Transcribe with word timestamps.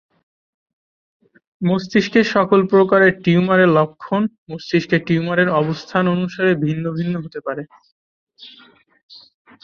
মস্তিষ্কের 1.61 2.25
সকল 2.35 2.59
প্রকারের 2.73 3.13
টিউমারের 3.23 3.69
লক্ষণ 3.77 4.21
মস্তিষ্কের 4.49 5.01
টিউমারের 5.07 5.49
অবস্থান 5.61 6.03
অনুসারে 6.07 6.51
ভিন্ন 6.65 6.85
ভিন্ন 6.97 7.15
হতে 7.23 7.39
পারে। 7.47 7.63